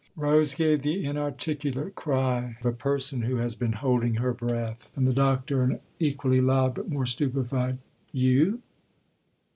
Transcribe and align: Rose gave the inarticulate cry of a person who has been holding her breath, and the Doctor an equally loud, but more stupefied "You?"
Rose 0.15 0.55
gave 0.55 0.81
the 0.81 1.05
inarticulate 1.05 1.93
cry 1.93 2.57
of 2.59 2.65
a 2.65 2.71
person 2.71 3.21
who 3.21 3.35
has 3.35 3.53
been 3.53 3.73
holding 3.73 4.15
her 4.15 4.33
breath, 4.33 4.91
and 4.97 5.05
the 5.07 5.13
Doctor 5.13 5.61
an 5.61 5.79
equally 5.99 6.41
loud, 6.41 6.73
but 6.73 6.89
more 6.89 7.05
stupefied 7.05 7.77
"You?" 8.11 8.63